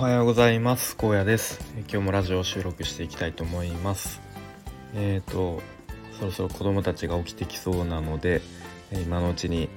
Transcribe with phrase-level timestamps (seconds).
[0.00, 0.96] はようございます。
[0.96, 1.60] 高野です。
[1.80, 4.22] 今日もラジオを収録していきたいと思います。
[4.94, 5.60] えっ、ー、と
[6.18, 8.40] そろそろ子供たちが起きてきそうなので
[8.90, 9.68] 今のうちに、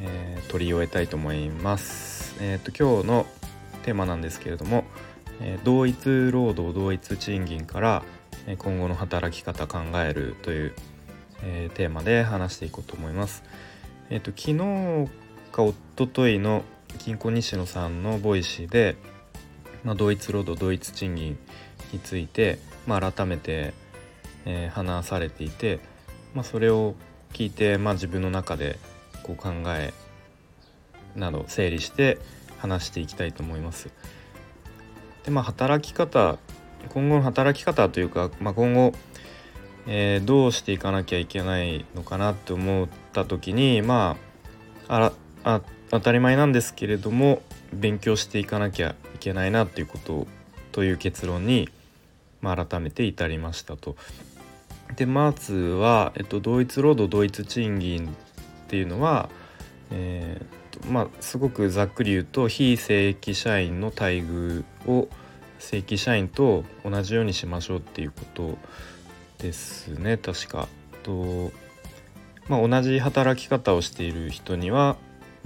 [0.00, 2.36] えー、取り終えたいと思います。
[2.40, 3.26] えっ、ー、と今日の
[3.82, 4.84] テーマなんですけれども、
[5.40, 8.04] え同一労働同一賃金から
[8.58, 10.72] 今後の働き方考えるという、
[11.42, 13.42] えテーマで話していこうと思います。
[14.08, 15.08] えっ、と昨日
[15.50, 16.62] か一昨日の
[16.98, 18.96] キンコン西野さんの Voicy で、
[19.84, 21.38] まあ、同一労働同一賃金
[21.92, 23.74] について、まあ、改めて、
[24.44, 25.80] えー、話されていて、
[26.34, 26.94] まあ、それを
[27.32, 28.78] 聞いて、まあ、自分の中で
[29.22, 29.92] こう考え
[31.14, 32.18] など整理して
[32.58, 33.90] 話していきたいと思います。
[35.24, 36.38] でまあ働き方
[36.88, 38.92] 今後の働き方というか、まあ、今後、
[39.86, 44.16] えー、どうしていかなきゃいけないのかなって思った時にま
[44.88, 45.12] あ
[45.44, 50.26] あ当たり前なんですけれども勉強していかなきゃいけないなっていうこと
[50.72, 51.68] という結論に、
[52.40, 53.96] まあ、改めて至りましたと。
[54.96, 58.10] でまずは、えっと、同一労働同一賃金っ
[58.68, 59.28] ていうのは、
[59.90, 65.08] えーとまあ、すごくざっくり言うと非正規社員の待遇を
[65.58, 68.58] 正規社員と同じようにしましょうっていうこと
[69.38, 70.68] ですね確か。
[71.02, 71.52] と
[72.48, 74.96] まあ、同じ働き方をしている人には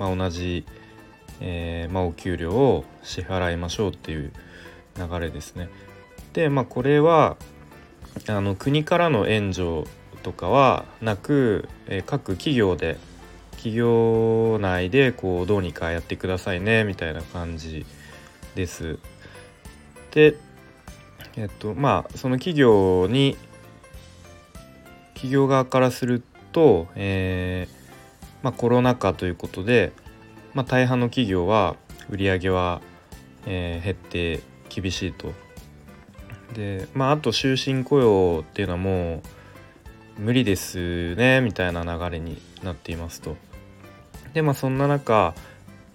[0.02, 0.64] まあ、同じ、
[1.40, 4.32] えー、まあ、お給料を支払いましょうっていう
[4.96, 5.68] 流れですね。
[6.32, 7.36] で、まあ、これは
[8.28, 9.84] あの国からの援助
[10.24, 12.98] とかはなく、えー、各企業で
[13.52, 17.86] 企業内でこうどうにかやってくださいねみたいな感じ
[18.56, 18.98] です。
[20.10, 20.34] で
[21.36, 23.36] えっとまあその企業に
[25.14, 27.81] 企業側からすると、えー
[28.42, 29.92] まあ、コロナ禍ということで、
[30.54, 31.76] まあ、大半の企業は
[32.10, 32.80] 売り上げは、
[33.46, 35.32] えー、減って厳しいと。
[36.52, 39.22] でまああと終身雇用っていうのはも
[40.18, 43.36] う無理ですねみたいな流れになっていますと。
[44.34, 45.34] でまあそんな中、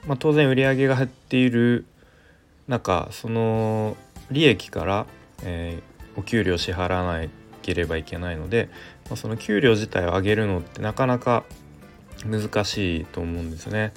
[0.06, 1.86] まあ、当然売り上げが減っている
[2.68, 3.96] 中その
[4.32, 5.06] 利益から、
[5.44, 7.28] えー、お給料支払わな
[7.62, 8.70] ければいけないので、
[9.06, 11.44] まあ、その給料自体を上げるのってなかなか
[12.26, 13.94] 難しいと思うんですね。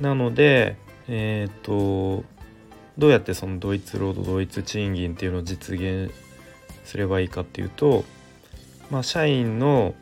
[0.00, 0.76] なので、
[1.08, 2.24] えっ、と
[2.98, 6.12] どうやってその同一労働同一賃金っていうのを実現
[6.84, 8.04] すればいいかっていうと、
[8.90, 9.94] まあ、社員の、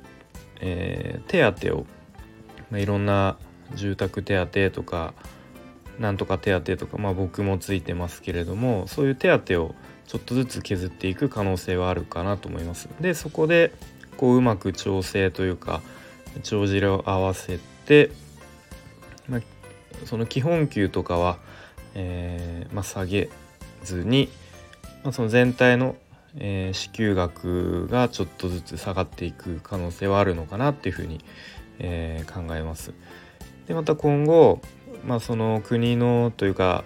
[0.60, 1.86] えー、手当を、
[2.70, 3.36] まあ、いろんな
[3.74, 5.14] 住宅手当とか
[5.98, 9.74] なんとか手当とか、まあ、僕もついてますけれどもそういう手当を
[10.06, 12.88] ちょっとずつ削っていく可能性はあるかなと思います。
[13.00, 13.72] でそこで
[14.16, 15.82] こううまく調整というか
[16.42, 18.10] 帳尻を合わせて、
[19.28, 19.40] まあ、
[20.04, 21.38] その基本給とかは、
[21.94, 23.30] えーまあ、下げ
[23.82, 24.28] ずに、
[25.02, 25.96] まあ、その全体の、
[26.36, 31.24] えー、支給額がちょっとずつ下がっていく可能性はあるのかなっていうふうに、
[31.78, 32.92] えー、考えます。
[33.66, 34.60] でまた今後、
[35.06, 36.84] まあ、その国のというか、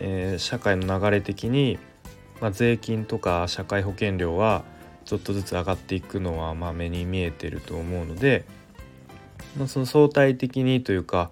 [0.00, 1.78] えー、社会の流れ的に、
[2.40, 4.64] まあ、税金とか社会保険料は
[5.04, 8.44] ちょっとずつ上がっていくのはまあ目に見えてると思うので、
[9.58, 11.30] まあ、その相対的にというか、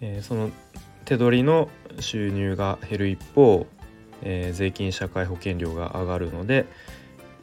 [0.00, 0.50] えー、その
[1.04, 1.68] 手取りの
[2.00, 3.66] 収入が減る一方、
[4.22, 6.66] えー、税金社会保険料が上がるので、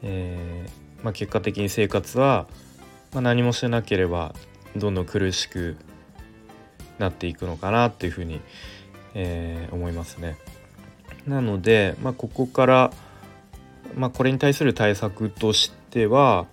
[0.04, 2.48] えー、まあ、結果的に生活は、
[3.14, 4.36] まあ、何もしなければ
[4.76, 5.78] どんどん苦しく
[7.00, 8.42] なっていくのかなっていうふうに、
[9.14, 10.38] え思いますね。
[11.28, 12.92] なので、まあ、ここから、
[13.96, 16.46] まあ、これに対する対策としては、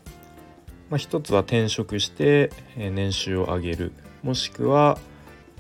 [0.90, 4.98] まあ、一つは転職して年収を上げるもしくは、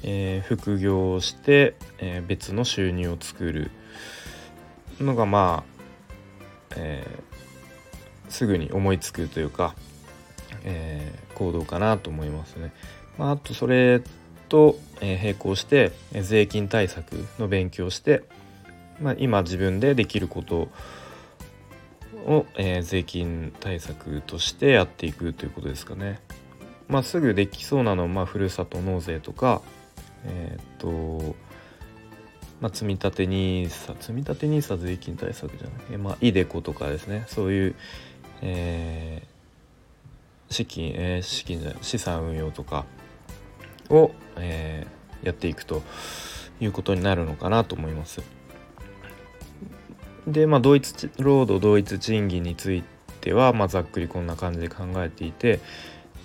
[0.02, 3.70] え、副業をして、え、別の収入を作る
[5.00, 5.64] のがま
[6.70, 9.74] あ、えー、すぐに思いつくというか、
[10.64, 12.72] え行動かなと思いますね。
[13.18, 14.02] まあ、あとそれ
[14.48, 18.22] と、え並行して税金対策の勉強して、
[19.00, 20.68] まあ、今自分でできることを、
[22.24, 26.20] をえー、税金対策としてやっていくということですかね。
[26.88, 29.62] まあ、すぐできそうなのは、まあ、ふるさと納税とか、
[30.24, 31.34] えっ、と、
[32.60, 37.74] まあ、積立 NISA 積立 NISA 税金対策じゃない、えー、まあ、イデコとかですねそういう、
[38.40, 42.86] えー、資金、えー、資金じゃない資産運用とか
[43.90, 45.82] を、えー、やっていくと
[46.60, 48.22] いうことになるのかなと思います。
[50.26, 52.82] で、まあ、同一労働同一賃金につい
[53.20, 55.60] ては、まあ、ざっくりこんな感じで考えていて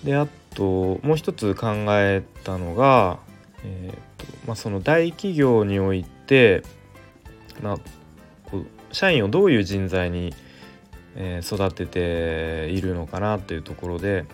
[0.04, 3.18] であともう一つ考えたのが、
[3.64, 6.62] えーとまあ、その大企業において、
[7.62, 7.76] まあ、
[8.92, 10.34] 社員をどういう人材に、
[11.16, 14.24] えー、育てているのかなというところで、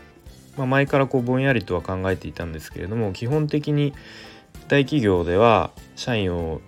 [0.57, 3.93] まあ、前からこうぼんやりとは考えていたんですけれども基本的に
[4.69, 6.61] 大企業では社員を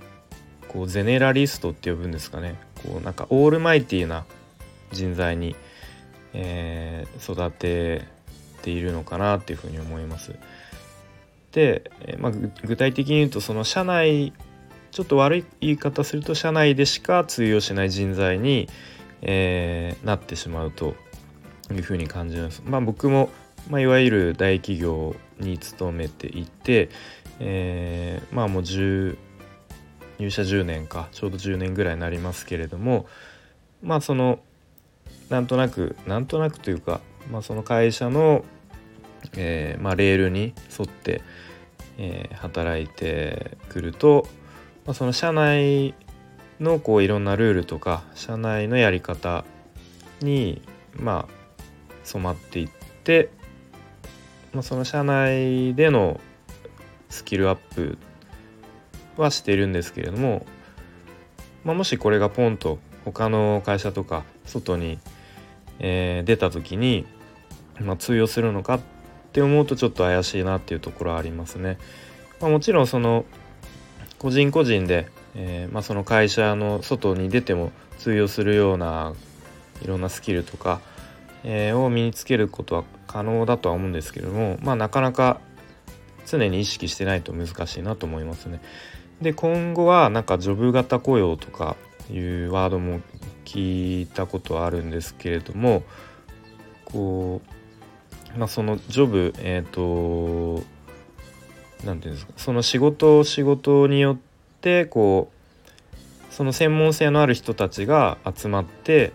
[0.68, 2.56] こうゼネラリストって呼ぶんですかね。
[2.82, 4.24] こうなんかオールマイティーな
[4.92, 5.56] 人材に、
[6.32, 8.04] えー、育て
[8.62, 10.34] ているのかなっていうふうに思います。
[11.52, 14.32] で、まあ、具体的に言うとその社内
[14.90, 18.68] ちょっと悪い言い方すると社内でしか通用しない人材に、
[19.22, 20.94] えー、なってしまうと
[21.70, 22.62] いうふうに感じます。
[22.64, 23.30] まあ、僕も、
[23.68, 26.90] まあ、いわゆる大企業に勤めていて、
[27.40, 29.16] えー、まあもう10
[30.18, 33.06] 入社10年かちょうど10年ぐらいになりますけれども
[33.82, 34.40] まあその
[35.28, 37.00] なんとなくなんとなくというか、
[37.30, 38.44] まあ、その会社の、
[39.36, 41.22] えーまあ、レールに沿って、
[41.98, 44.26] えー、働いてくると、
[44.86, 45.94] まあ、その社内
[46.60, 49.44] のこういろんなルールとか社内のやり方
[50.20, 50.62] に
[50.94, 51.32] まあ
[52.04, 52.68] 染まっていっ
[53.04, 53.28] て、
[54.52, 56.20] まあ、その社内での
[57.10, 57.98] スキルアップ
[59.22, 60.46] はしているんですけれども、
[61.64, 64.98] まあ、もしこれがポンと他の会社とか外に、
[65.78, 67.06] えー、出た時に、
[67.80, 68.80] まあ、通用するのかっ
[69.32, 71.78] て思うとちょっと怪しいなっていうところはありますね。
[72.40, 73.24] まあ、もちろんその
[74.18, 79.14] 個人個人で、えー、まあ、その会社の外に出ても通用するような
[79.82, 80.80] いろんなスキルとか、
[81.44, 85.40] えー、を身につけることは可能だとは思うんですけれども、まあ、なかなか
[86.26, 88.60] 常に意識してないと難しいなと思いますね。
[89.20, 91.76] で今後はなんかジョブ型雇用とか
[92.10, 93.00] いうワードも
[93.44, 95.82] 聞いたことはあるんですけれども
[96.84, 97.40] こ
[98.34, 100.64] う、まあ、そのジョブえっ、ー、と
[101.84, 104.18] 何て言うんですかその仕事仕事によっ
[104.60, 109.12] てこうその専門性のある人たちが集まって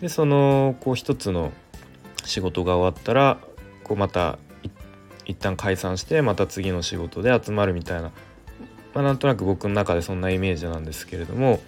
[0.00, 1.52] でそのこう一つの
[2.24, 3.38] 仕事が終わったら
[3.84, 4.38] こうまた
[5.24, 8.12] 一旦解散してまた次の仕事で集まるみたいな
[8.98, 11.60] まあ、なんとなく僕の中でそんなイメージなんですけれども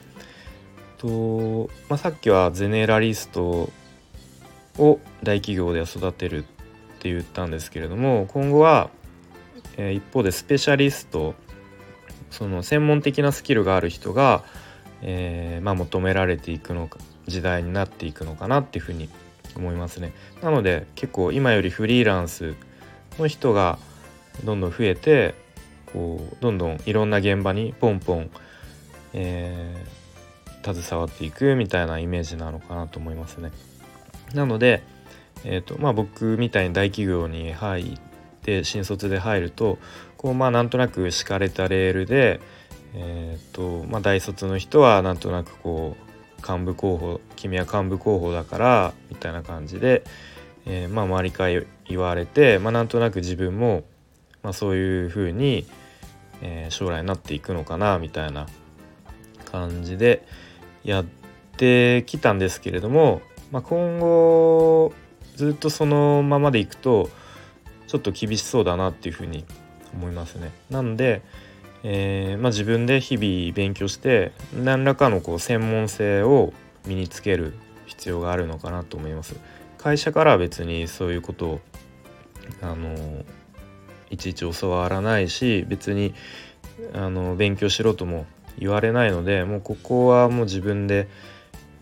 [0.98, 3.70] と、まあ、さっきはゼネラリスト
[4.76, 6.42] を大企業で育てるっ
[6.98, 8.90] て言ったんですけれども今後は、
[9.76, 11.36] えー、一方でスペシャリスト
[12.32, 14.42] その専門的なスキルがある人が、
[15.00, 16.98] えー、まあ、求められていくのか
[17.28, 19.08] 時代になっていくのかなっていうふうに
[19.54, 20.12] 思いますね。
[20.42, 22.56] なので結構今よりフリーランス
[23.20, 23.78] の人が
[24.42, 25.36] どんどん増えて
[25.92, 28.30] こうどんどんいろんな現場にポンポン、
[29.12, 33.50] えー、携わっていくみたいなイメージなのかなと思いますね。
[34.34, 34.82] なので、
[35.44, 37.98] えーとまあ、僕みたいに大企業に入っ
[38.42, 39.78] て新卒で入ると
[40.16, 42.40] こうまあなんとなく敷かれたレールで、
[42.94, 46.10] えーとまあ、大卒の人はなんとなくこう
[46.40, 50.04] 幹部候補君は幹部候補だからみたいな感じで、
[50.66, 53.84] えー、まあ周りから言われて、まあ、なんとなく自分も、
[54.42, 55.66] まあ、そういうふうに、
[56.42, 58.46] えー、将来になっていくのかなみたいな
[59.50, 60.26] 感じで
[60.84, 61.04] やっ
[61.56, 63.20] てきたんですけれども、
[63.50, 64.92] まあ、今後
[65.36, 67.10] ずっとそのままでいくと
[67.86, 69.44] ちょっと厳しそうだなっていうふうに
[69.92, 70.52] 思いますね。
[70.70, 71.22] なんで、
[71.82, 76.52] えー、まあ、自分で日々勉強して何らかのこう専門性を
[76.86, 77.54] 身につける
[77.86, 79.34] 必要があるのかなと思います。
[79.78, 81.60] 会社からは別にそういうことを
[82.62, 83.24] あの
[84.10, 86.14] いちいち教わらないし別に
[86.92, 88.26] あの勉強しろとも
[88.58, 91.08] 言われないのでもうここはもう自分で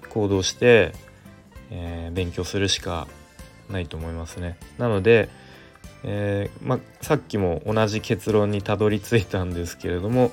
[0.08, 0.92] 行動して、
[1.70, 3.08] えー、勉強するしか
[3.70, 4.56] ないと思いますね。
[4.78, 5.28] なので、
[6.02, 10.32] えー、まさっきも同じ結論にたどり着いたんですけれども、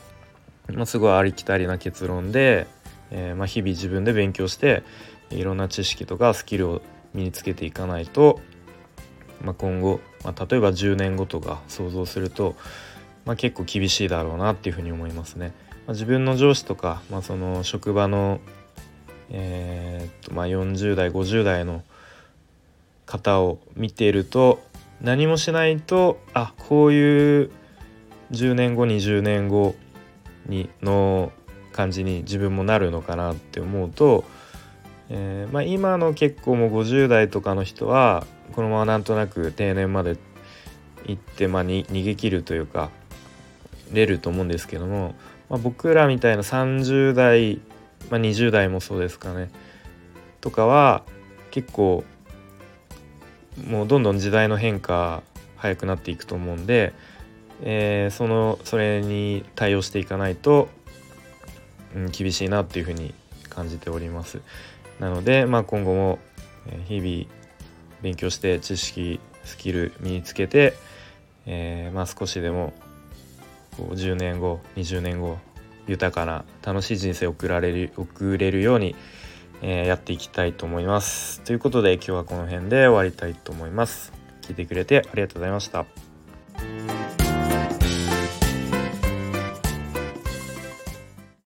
[0.73, 2.67] ま、すごいありきたりな結論で、
[3.11, 4.83] えー、ま、日々自分で勉強して
[5.29, 6.81] いろんな知識とかスキルを
[7.13, 8.39] 身につけていかないと、
[9.43, 12.55] まあ、今後まあ、例えば10年後とか想像すると、
[13.25, 15.53] まあ、結構厳しいだろうなっていうふうに思いますね。
[15.85, 18.39] まあ、自分の上司とか、まあ、その職場の、
[19.29, 21.83] えー、っとまあ、40代50代の
[23.05, 24.63] 方を見ていると
[24.99, 27.51] 何もしないとあこういう
[28.31, 29.75] 10年後20年後
[30.47, 31.31] にの
[31.71, 34.23] 感じに自分もなるのかなって思うと、
[35.09, 40.17] えー、まあ、今の結構もう50代とかの人はこのままなんとなく定年まで
[41.05, 42.89] 行って、まあ、に逃げ切るというか
[43.91, 45.15] 出ると思うんですけども、
[45.49, 47.59] まあ、僕らみたいな30代、
[48.09, 49.49] まあ、20代もそうですかね
[50.41, 51.03] とかは
[51.51, 52.03] 結構
[53.67, 55.23] もうどんどん時代の変化
[55.55, 56.93] 早くなっていくと思うんで、
[57.61, 60.67] えー、そのそれに対応していかないと、
[61.95, 63.13] うん、厳しいなっていうふうに
[63.49, 64.41] 感じております。
[64.99, 66.19] なので、まあ、今後も
[66.87, 67.44] 日々
[68.01, 70.73] 勉強して知識スキル身につけて、
[71.45, 72.73] えー、まあ、少しでも
[73.77, 75.37] こう10年後20年後
[75.87, 78.95] 豊かな楽しい人生を送られる送れるように、
[79.61, 81.41] えー、やっていきたいと思います。
[81.41, 84.11] ということで今日はこの辺で終わりたいと思います。
[84.41, 86.04] 聞いてくれてありがとうございました。